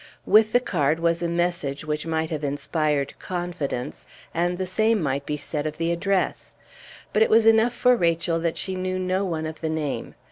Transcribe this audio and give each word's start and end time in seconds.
With 0.25 0.51
the 0.51 0.59
card 0.59 0.99
was 0.99 1.21
a 1.21 1.29
message 1.29 1.85
which 1.85 2.07
might 2.07 2.31
have 2.31 2.43
inspired 2.43 3.13
confidence, 3.19 4.07
and 4.33 4.57
the 4.57 4.65
same 4.65 4.99
might 4.99 5.27
be 5.27 5.37
said 5.37 5.67
of 5.67 5.77
the 5.77 5.91
address. 5.91 6.55
But 7.13 7.21
it 7.21 7.29
was 7.29 7.45
enough 7.45 7.73
for 7.75 7.95
Rachel 7.95 8.39
that 8.39 8.57
she 8.57 8.73
knew 8.73 8.97
no 8.97 9.23
one 9.23 9.45
of 9.45 9.61
the 9.61 9.69
name. 9.69 10.15